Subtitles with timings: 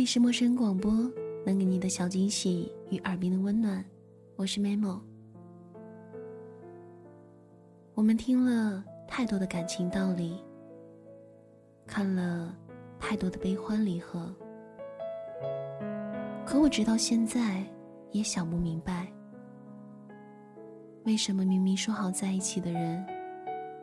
[0.00, 0.90] 里是陌生广播，
[1.44, 3.84] 能给你的小惊喜与耳边的温暖。
[4.34, 4.98] 我是 Memo。
[7.92, 10.42] 我们听了太多的感情道理，
[11.86, 12.56] 看了
[12.98, 14.34] 太多的悲欢离合，
[16.46, 17.62] 可我直到现在
[18.10, 19.06] 也想不明白，
[21.04, 23.06] 为什么明明说好在一起的人，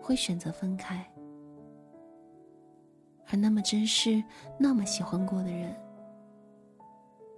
[0.01, 1.07] 会选择分开，
[3.29, 4.19] 而那么珍视、
[4.59, 5.75] 那么喜欢过的人。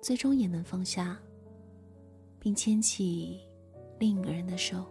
[0.02, 1.20] 最终也能放下，
[2.40, 3.42] 并牵起
[4.00, 4.86] 另一个人的手。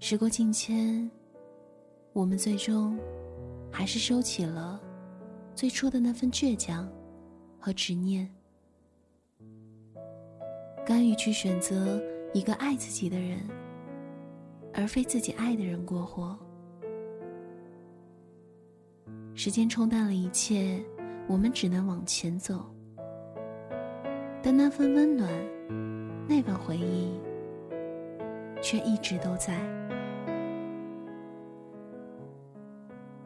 [0.00, 1.10] 时过境迁，
[2.12, 2.98] 我们最终
[3.70, 4.80] 还是收起了
[5.54, 6.90] 最初的那份倔强
[7.58, 8.28] 和执念，
[10.84, 12.02] 甘于去选择
[12.34, 13.40] 一个爱自己的人，
[14.74, 16.38] 而非自己爱的人过活。
[19.34, 20.84] 时间冲淡了一切。
[21.26, 22.64] 我们只能往前走，
[24.42, 25.28] 但那份温暖，
[26.28, 27.18] 那份回忆，
[28.60, 29.58] 却一直都在。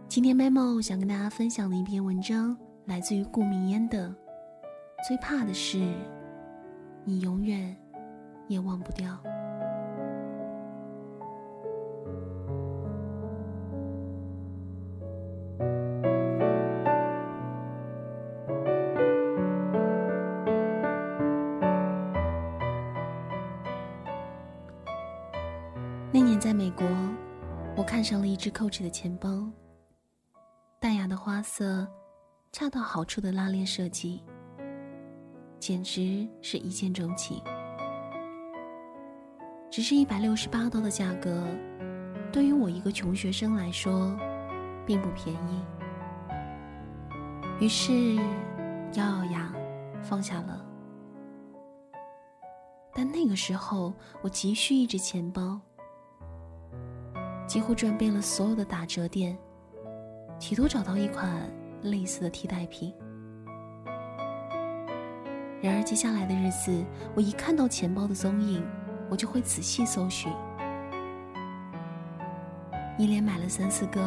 [0.07, 4.09] 今天 memo 想跟大家分享的一篇文章，来自于顾明烟的
[5.07, 5.79] 《最怕的是，
[7.05, 7.77] 你永远
[8.47, 9.13] 也忘不掉》。
[28.39, 29.51] 看上了一只 Coach 的钱包。
[30.81, 31.87] 淡雅的花色，
[32.53, 34.23] 恰到好处的拉链设计，
[35.59, 37.43] 简直是一见钟情。
[39.69, 41.45] 只是一百六十八刀的价格，
[42.33, 44.17] 对于我一个穷学生来说，
[44.87, 45.65] 并不便宜。
[47.61, 48.15] 于是，
[48.95, 49.53] 咬咬牙，
[50.01, 50.65] 放下了。
[52.95, 55.61] 但那个时候，我急需一只钱包。
[57.49, 59.37] 几乎转遍了所有的打折店，
[60.39, 61.51] 企图找到一款
[61.81, 62.95] 类似的替代品。
[65.63, 68.63] 然而接下来的日子，我一看到钱包的踪影，
[69.09, 70.31] 我就会仔细搜寻，
[72.99, 73.99] 一连买了三四个。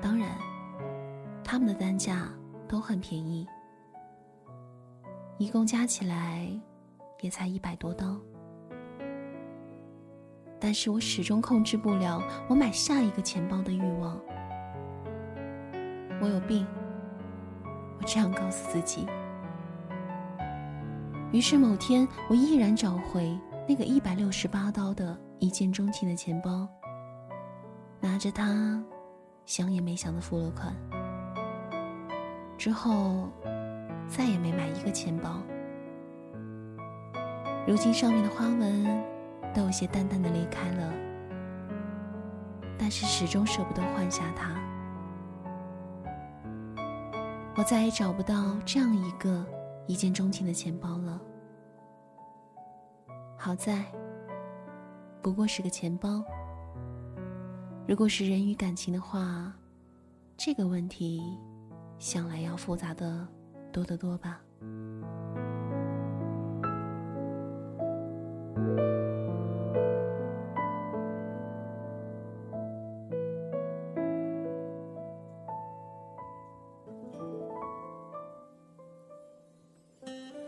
[0.00, 0.30] 当然，
[1.42, 2.28] 他们的单价
[2.68, 3.44] 都很便宜，
[5.38, 6.48] 一共加起来
[7.20, 8.16] 也才一百多刀。
[10.64, 14.16] 但是我始终控制不了我买下一个钱包的欲望。
[16.20, 16.64] 我有病，
[17.98, 19.04] 我这样告诉自己。
[21.32, 23.36] 于是某天，我毅然找回
[23.68, 26.68] 那个一百六十八刀的一见钟情的钱包，
[27.98, 28.80] 拿着它，
[29.44, 30.72] 想也没想的付了款。
[32.56, 33.28] 之后，
[34.06, 35.42] 再也没买一个钱包。
[37.66, 39.11] 如今上面的花纹。
[39.54, 40.92] 都有些淡淡的离开了，
[42.78, 44.54] 但是始终舍不得换下它。
[47.54, 49.44] 我再也找不到这样一个
[49.86, 51.20] 一见钟情的钱包了。
[53.36, 53.84] 好在，
[55.20, 56.24] 不过是个钱包。
[57.86, 59.52] 如果是人与感情的话，
[60.36, 61.20] 这个问题，
[61.98, 63.28] 想来要复杂的
[63.70, 64.40] 多得多吧。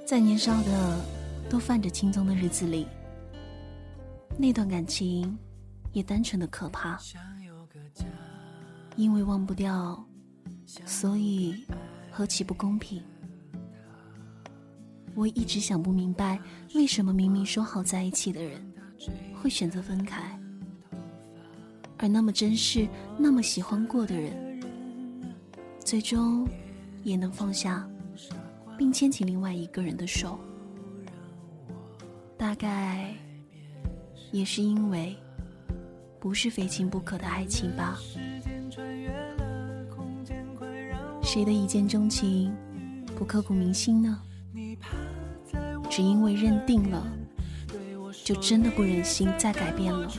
[0.05, 1.01] 在年少的
[1.49, 2.87] 都泛着轻松的日子里，
[4.37, 5.37] 那段感情
[5.93, 6.99] 也单纯的可怕。
[8.97, 10.07] 因为忘不掉，
[10.67, 11.65] 所以
[12.11, 13.03] 何其不公平！
[15.15, 16.39] 我一直想不明白，
[16.75, 18.63] 为什么明明说好在一起的人，
[19.35, 20.39] 会选择分开，
[21.99, 22.87] 而那么珍视、
[23.19, 24.63] 那么喜欢过的人，
[25.81, 26.47] 最终
[27.03, 27.89] 也能放下。
[28.77, 30.39] 并牵起另外一个人的手，
[32.37, 33.15] 大概
[34.33, 35.17] 也是因为
[36.21, 37.99] 不是非亲不可的爱情吧？
[41.23, 42.55] 谁的一见钟情
[43.17, 44.21] 不刻骨铭心呢？
[45.91, 47.07] 只因为认定了，
[48.25, 50.11] 就真的不忍心再改变了。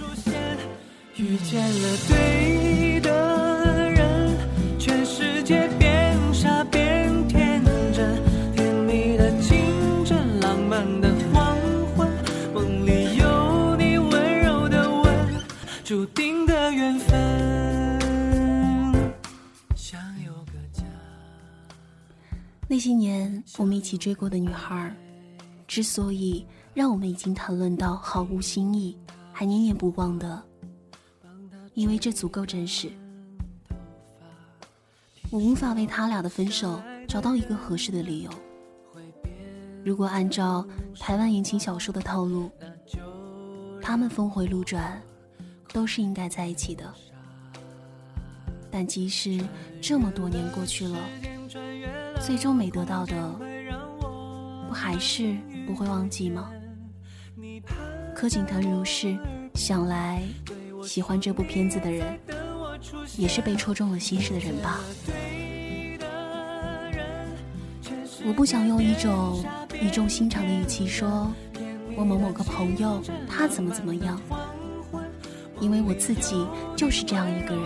[1.18, 4.38] 遇见了对的人，
[4.78, 5.95] 全世界变
[22.68, 24.96] 那些年我们一起追过的女孩。
[25.68, 26.46] 之所以
[26.76, 28.96] 让我们已经谈论到毫无新意，
[29.34, 30.44] 还念念不忘的，
[31.74, 32.92] 因为这足够真实。
[35.32, 38.30] 我无法为他俩的分手找到一个合适的理由。
[39.84, 40.66] 如果按照
[41.00, 42.52] 台湾言情小说的套路，
[43.82, 45.02] 他们峰回路转，
[45.74, 46.94] 都是应该在一起的。
[48.70, 49.44] 但即使
[49.82, 51.00] 这么多年过去了，
[52.22, 53.40] 最终没得到的，
[54.68, 55.36] 不还是？
[55.68, 56.52] 不会忘记吗？
[58.14, 59.18] 柯景腾如是，
[59.56, 60.22] 想来
[60.84, 62.20] 喜欢这部片子的人，
[63.18, 64.80] 也是被戳中了心事的人吧。
[68.28, 69.44] 我不想用一种
[69.82, 71.32] 语重心长的语气说，
[71.96, 74.20] 我某某个朋友他怎么怎么样，
[75.60, 77.64] 因为我自己就是这样一个人。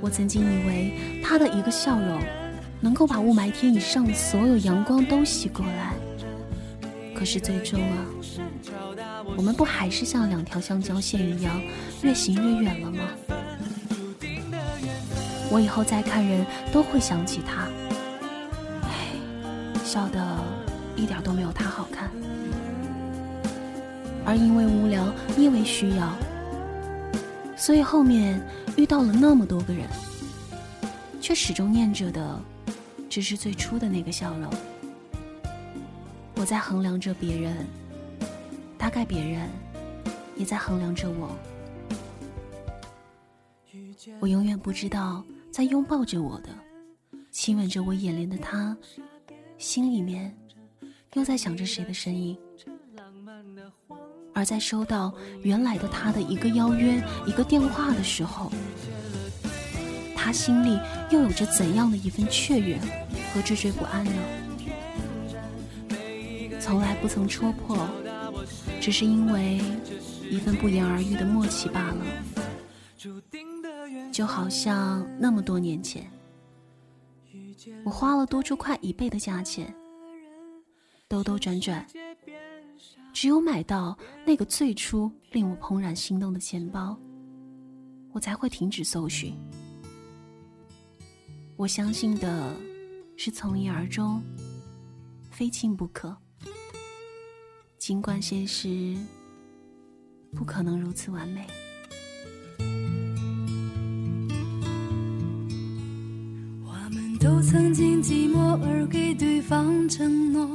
[0.00, 2.20] 我曾经以为他的一个笑容，
[2.80, 5.94] 能够把雾霾天以上所有阳光都吸过来。
[7.14, 8.06] 可是最终啊，
[9.36, 11.60] 我们不还是像两条相交线一样，
[12.02, 12.98] 越行越远了吗？
[15.50, 17.68] 我以后再看人都会想起他，
[18.82, 18.90] 唉，
[19.84, 20.44] 笑得
[20.96, 22.10] 一点都没有他好看。
[24.24, 25.06] 而因为无聊，
[25.38, 26.12] 因为需要，
[27.56, 28.44] 所以后面
[28.76, 29.86] 遇到了那么多个人，
[31.20, 32.40] 却始终念着的，
[33.16, 34.52] 只是最初的那个笑容。
[36.34, 37.66] 我在衡量着别人，
[38.76, 39.48] 大概别人
[40.36, 41.34] 也在衡量着我。
[44.20, 46.50] 我永远不知道，在拥抱着我的、
[47.30, 48.76] 亲吻着我眼帘的他，
[49.56, 50.36] 心里面
[51.14, 52.36] 又在想着谁的身影。
[54.34, 55.10] 而在收到
[55.40, 58.52] 原来的他的一个邀约、一个电话的时候，
[60.26, 60.76] 他心里
[61.12, 62.76] 又有着怎样的一份雀跃
[63.32, 64.12] 和惴惴不安呢？
[66.58, 67.78] 从来不曾戳破，
[68.80, 69.60] 只是因为
[70.28, 72.04] 一份不言而喻的默契罢了。
[74.10, 76.04] 就好像那么多年前，
[77.84, 79.72] 我花了多出快一倍的价钱，
[81.06, 81.86] 兜兜转转，
[83.12, 86.98] 只有买到那个最初令我怦然心动的钱包，
[88.10, 89.32] 我才会停止搜寻。
[91.56, 92.54] 我相信的
[93.16, 94.22] 是从一而终，
[95.30, 96.14] 非亲不可。
[97.78, 98.94] 尽管现实
[100.34, 101.46] 不可能如此完美，
[106.62, 110.46] 我们都曾经寂寞而给对方承诺，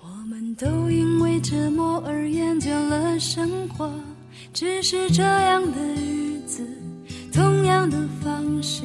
[0.00, 3.92] 我们都因为折磨而厌倦了生活，
[4.52, 6.64] 只是这样的日子，
[7.32, 8.84] 同样的方式。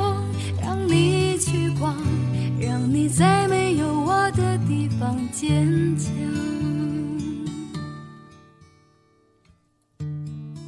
[5.41, 6.13] 坚强。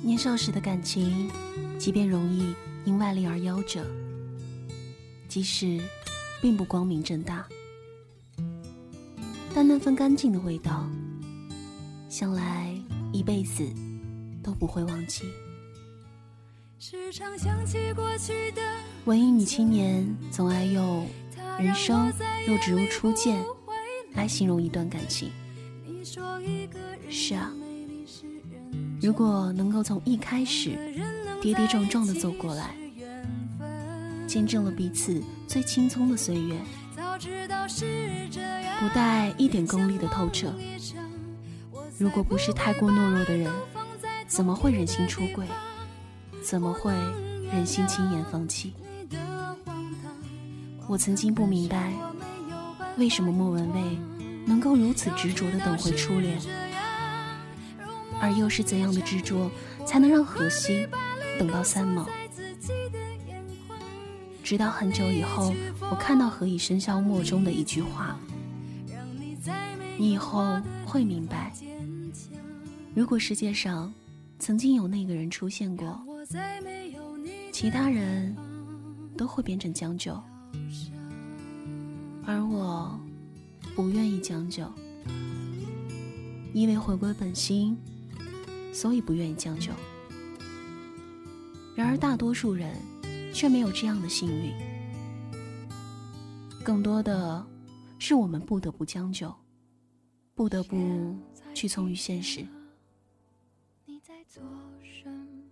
[0.02, 1.30] 年少时的感情，
[1.78, 3.86] 即便容易因外力而夭折，
[5.28, 5.80] 即使
[6.42, 7.46] 并不光明正大，
[9.54, 10.90] 但那份干净的味道，
[12.10, 12.76] 想来
[13.12, 13.64] 一辈子
[14.42, 15.26] 都不会忘记。
[19.06, 21.08] 文艺女青年总爱用
[21.62, 22.12] “人生
[22.48, 23.40] 若只如初见”
[24.14, 25.32] 来形容一段感情。
[27.10, 27.52] 是啊，
[29.02, 30.72] 如果能够从一开始
[31.42, 32.76] 跌跌撞撞的走过来，
[34.28, 36.60] 见证了彼此最青葱的岁月，
[38.80, 40.54] 不不带一点功利的透彻。
[41.98, 43.50] 如果不是太过懦弱的人，
[44.28, 45.48] 怎么会忍心出轨？
[46.44, 46.92] 怎么会
[47.50, 48.74] 忍心轻言放弃？
[50.86, 51.94] 我曾经不明白，
[52.98, 53.98] 为什么莫文蔚
[54.46, 56.40] 能够如此执着的等回初恋，
[58.20, 59.50] 而又是怎样的执着，
[59.86, 60.88] 才能让何西
[61.40, 62.08] 等到三毛？
[64.44, 65.54] 直到很久以后，
[65.90, 68.20] 我看到《何以笙箫默》中的一句话
[69.98, 71.52] ：“你以后会明白，
[72.94, 73.92] 如果世界上
[74.38, 76.00] 曾经有那个人出现过，
[77.52, 78.36] 其他人
[79.18, 80.22] 都会变成将就。”
[82.26, 83.00] 而我
[83.76, 84.72] 不愿意将就，
[86.54, 87.78] 因为回归本心，
[88.74, 89.72] 所以不愿意将就。
[91.76, 92.76] 然而大多数人
[93.34, 94.54] 却没有这样的幸运，
[96.64, 97.46] 更多的
[98.00, 99.34] 是我们不得不将就，
[100.34, 101.16] 不得不
[101.54, 102.46] 屈从于现实。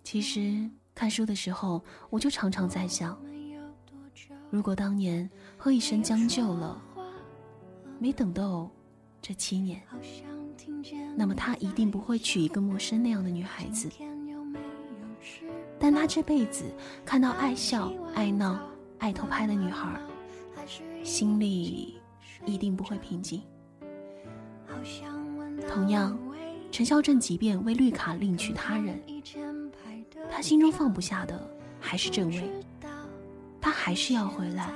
[0.04, 3.20] 其实看书的时候，我就常常在想。
[4.50, 6.82] 如果当年喝一声将就了，
[8.00, 8.70] 没等到
[9.22, 9.82] 这七年，
[11.16, 13.90] 那么他一定不会娶一个陌生那样的女孩子。
[15.80, 16.66] 但他这辈子
[17.06, 18.60] 看到爱笑、爱闹、
[19.00, 20.00] 爱偷拍的女孩，
[21.04, 22.00] 心里
[22.46, 23.42] 一定不会平静。
[25.68, 26.18] 同样，
[26.72, 29.02] 陈孝正即便为绿卡另娶他人，
[30.30, 31.50] 他心中放不下的
[31.80, 32.52] 还是郑薇。
[33.62, 34.70] 他还是要回来。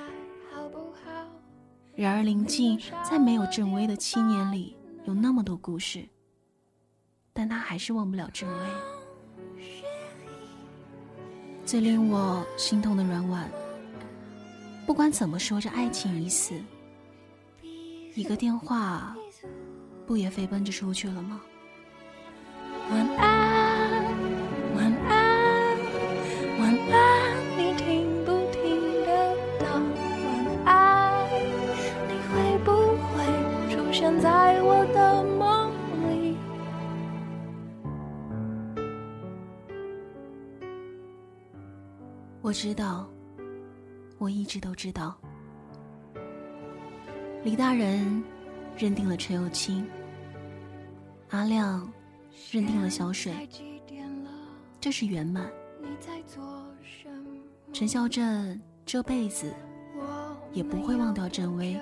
[1.95, 4.75] 然而林静在没有郑薇的七年里，
[5.05, 6.07] 有那么多故事，
[7.33, 8.55] 但他还是忘不了郑薇。
[11.65, 13.49] 最令我心痛的软婉，
[14.85, 16.53] 不管怎么说，这爱情已死，
[18.13, 19.15] 一个电话，
[20.05, 21.41] 不也飞奔着出去了吗？
[22.91, 23.44] 晚安，
[42.45, 43.09] 我知道，
[44.19, 45.17] 我一直都知道。
[47.43, 48.23] 李大人
[48.77, 49.83] 认定了陈友清，
[51.31, 51.91] 阿亮
[52.51, 53.49] 认定了小水，
[54.79, 55.51] 这是圆满。
[57.73, 59.51] 陈孝正这辈子
[60.53, 61.75] 也不会忘掉郑薇。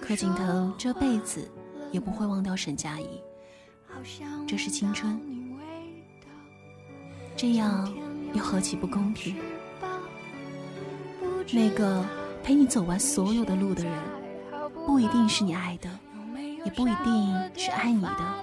[0.00, 1.50] 柯景腾这辈子
[1.90, 3.20] 也不会忘掉沈佳宜，
[4.46, 5.20] 这是青春，
[7.34, 7.92] 这样
[8.34, 9.36] 又何其不公平？
[11.52, 12.04] 那个
[12.42, 13.92] 陪你走完所有的路的人，
[14.86, 15.88] 不一定是你爱的，
[16.64, 18.34] 也不一定是爱你的。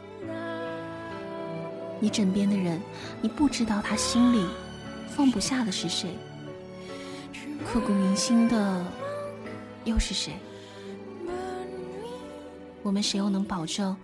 [2.00, 2.80] 你枕边的人，
[3.22, 4.48] 你不知道他心里
[5.10, 6.18] 放不下的是谁，
[7.66, 8.86] 刻骨铭心的
[9.84, 10.34] 又是谁？
[12.82, 13.96] 我们谁又能保证，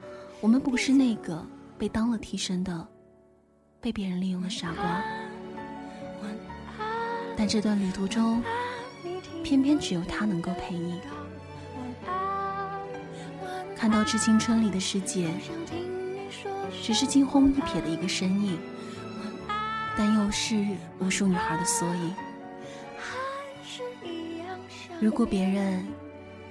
[0.42, 1.44] 我们不是那个
[1.78, 2.88] 被当了替身的、
[3.82, 5.04] 被别人利用的傻瓜？
[7.38, 8.44] 但这段旅途中，
[9.44, 11.00] 偏偏只有他能够陪你。
[13.76, 15.30] 看到《致青春》里的世界，
[16.82, 18.58] 只是惊鸿一瞥的一个身影，
[19.96, 20.66] 但又是
[21.00, 22.16] 无数女孩的缩影。
[25.00, 25.86] 如果别人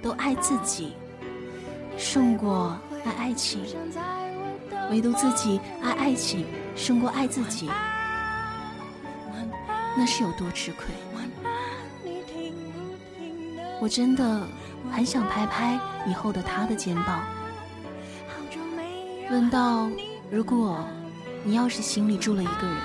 [0.01, 0.93] 都爱自己。
[1.99, 3.65] 胜过爱爱情，
[4.91, 7.67] 唯独自己爱爱情胜过爱自己，
[9.97, 10.85] 那是有多吃亏？
[13.81, 14.47] 我真的
[14.91, 17.23] 很想拍拍以后的他的肩膀，
[19.29, 19.89] 问道：
[20.31, 20.83] 如果
[21.43, 22.77] 你要是心里住了一个人，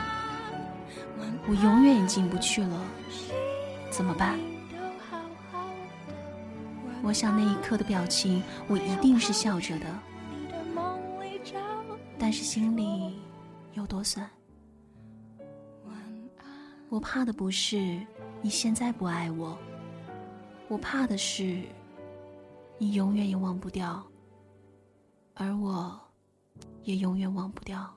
[1.49, 2.81] 我永远也进不去了，
[3.91, 4.39] 怎么办？
[7.03, 9.87] 我想那一刻的表情，我一定是笑着的，
[12.19, 13.19] 但是心里
[13.73, 14.29] 有多酸。
[16.93, 18.07] 我怕的不是
[18.43, 19.57] 你现在不爱我，
[20.69, 21.63] 我怕的是
[22.77, 24.07] 你永远也忘不掉，
[25.33, 25.99] 而我
[26.83, 27.91] 也永远忘不掉。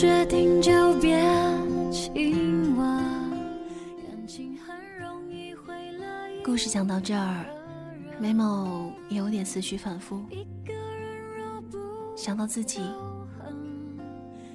[0.00, 1.22] 决定就别
[1.92, 2.86] 亲吻，
[4.02, 6.06] 感情很容易毁了。
[6.42, 7.44] 故事讲到这儿，
[8.20, 10.24] 雷某也有点思绪反复，
[12.16, 12.80] 想到自己，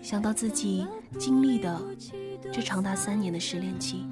[0.02, 0.88] 想到自己
[1.20, 1.80] 经历的
[2.52, 4.04] 这长达三年的失恋期，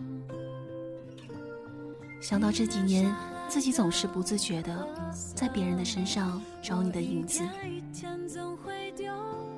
[2.21, 3.11] 想到这几年
[3.49, 4.87] 自己总是不自觉的
[5.33, 7.41] 在别人的身上找你的影子。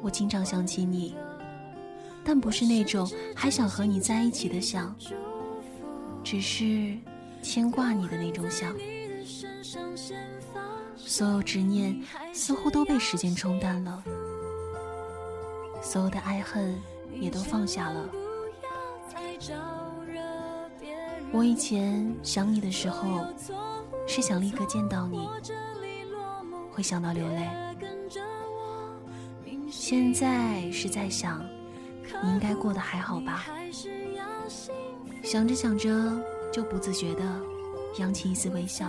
[0.02, 1.16] 我经常想起你，
[2.26, 4.94] 但不是那种还想和你在一起的想，
[6.24, 6.98] 只是。
[7.46, 8.76] 牵挂你的那种想，
[10.98, 11.96] 所有执念
[12.34, 14.04] 似乎都被时间冲淡了，
[15.80, 16.76] 所有的爱恨
[17.14, 18.10] 也都放下了。
[21.32, 23.24] 我以前想你的时候，
[24.08, 25.30] 是想立刻见到你，
[26.72, 27.48] 会想到流泪。
[29.70, 31.46] 现在是在想，
[32.24, 33.46] 你应该过得还好吧？
[35.24, 35.90] 想着想着。
[36.54, 37.42] 就不自觉地
[37.98, 38.88] 扬起一丝微笑。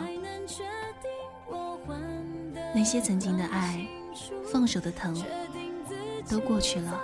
[2.73, 3.85] 那些曾经的爱，
[4.53, 5.21] 放手的疼，
[6.29, 7.01] 都过去了。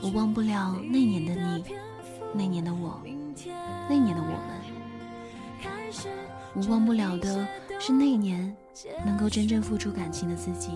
[0.00, 1.64] 我忘不了那年的你，
[2.32, 3.02] 那年的我，
[3.86, 4.40] 那年的我们。
[6.54, 7.46] 我忘不了的
[7.78, 8.56] 是那年
[9.04, 10.70] 能够真正付出感情的自己。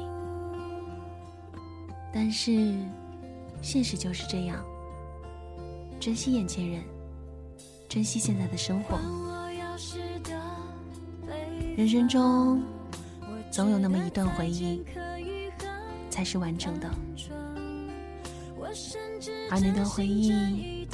[2.13, 2.77] 但是，
[3.65, 4.63] 现实就是这样。
[5.99, 6.83] 珍惜眼前人。
[7.89, 8.99] 珍惜现在的生活。
[11.77, 12.63] 人生中
[13.51, 14.83] 总有那么一段回忆，
[16.11, 16.91] 才是完整的。
[19.51, 20.87] 而那段回忆，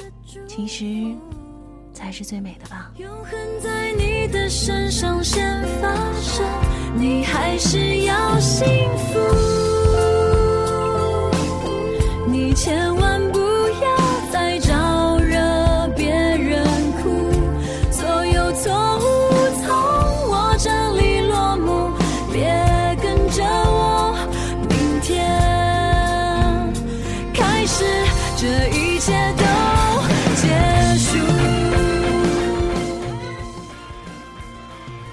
[0.47, 1.15] 其实
[1.93, 2.91] 才是最美的吧。
[2.97, 6.45] 永恒在你的身上先发生，
[6.95, 9.70] 你还是要幸福。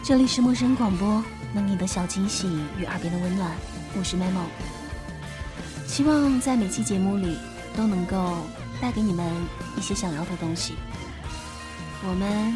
[0.08, 3.50] 这里是陌生广播，能你的小惊喜与耳边的温暖。
[3.94, 4.46] 我是 Memo，
[5.86, 7.36] 希望在每期节目里
[7.76, 8.38] 都能够
[8.80, 9.30] 带给你们
[9.76, 10.76] 一些想要的东西。
[12.02, 12.54] 我们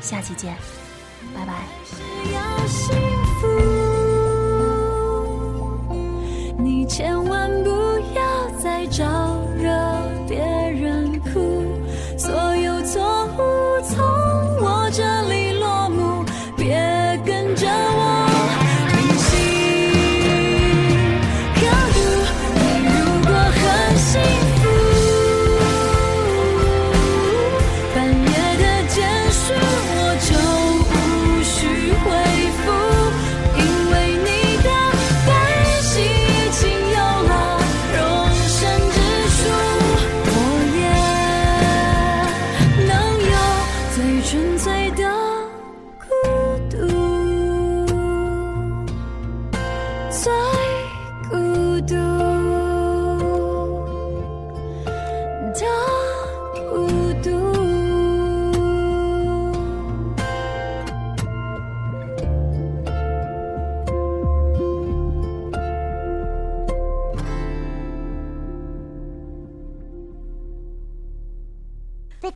[0.00, 0.56] 下期见，
[1.32, 1.62] 拜拜。
[6.58, 7.70] 你千万不
[8.16, 9.33] 要再找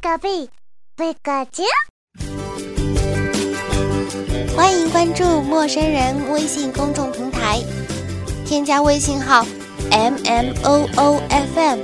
[0.00, 0.48] 贝贝，
[0.96, 1.64] 贝卡丘，
[4.56, 7.60] 欢迎关注陌生人微信公众平台，
[8.46, 9.44] 添加微信号
[9.90, 11.80] m m o o f m，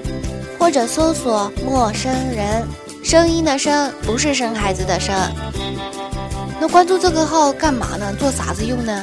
[0.61, 2.65] 或者搜索“陌生人”，
[3.03, 5.15] 声音的声不是生孩子的生。
[6.61, 8.15] 那关注这个号干嘛呢？
[8.15, 9.03] 做啥子用呢？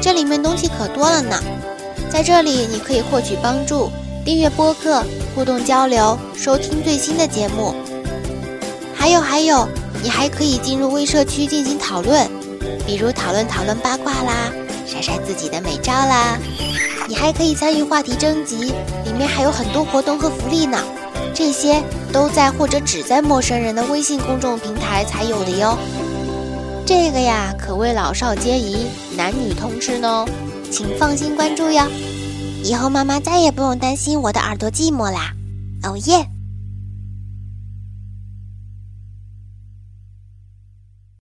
[0.00, 1.38] 这里面东西可多了呢，
[2.10, 3.90] 在这里你可以获取帮助，
[4.24, 5.02] 订阅播客，
[5.34, 7.74] 互动交流，收听最新的节目。
[8.94, 9.66] 还有还有，
[10.00, 12.30] 你还可以进入微社区进行讨论，
[12.86, 14.52] 比如讨论讨论八卦啦，
[14.86, 16.38] 晒晒自己的美照啦。
[17.08, 18.72] 你还可以参与话题征集，
[19.04, 20.78] 里面还有很多活动和福利呢。
[21.34, 21.82] 这些
[22.12, 25.76] 都在或者只在陌生人的微信公众平台才有的哟。
[26.86, 30.24] 这个呀，可谓老少皆宜，男女通吃呢，
[30.70, 31.82] 请放心关注哟。
[32.62, 35.32] 以后妈妈再也不用担心我的耳朵寂寞啦。
[35.82, 36.31] 哦耶！